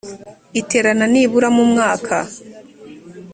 [0.59, 2.15] iterena nibura rimwe mu mwaka